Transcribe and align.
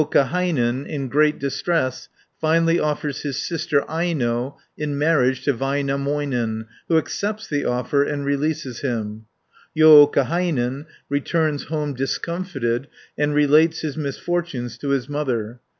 Joukahainen, 0.01 0.87
in 0.87 1.09
great 1.09 1.37
distress, 1.37 2.09
finally 2.39 2.79
offers 2.79 3.21
his 3.21 3.37
sister 3.39 3.87
Aino 3.87 4.57
in 4.75 4.97
marriage 4.97 5.43
to 5.43 5.53
Väinämöinen, 5.53 6.65
who 6.87 6.97
accepts 6.97 7.47
the 7.47 7.65
offer 7.65 8.01
and 8.03 8.25
releases 8.25 8.79
him 8.79 9.27
(331 9.77 10.15
476). 10.25 10.25
Joukahainen 10.25 10.85
returns 11.07 11.63
home 11.65 11.93
discomfited, 11.93 12.87
and 13.15 13.35
relates 13.35 13.81
his 13.81 13.95
misfortunes 13.95 14.75
to 14.79 14.89
his 14.89 15.07
mother 15.07 15.61
(477 15.61 15.61
524). 15.61 15.61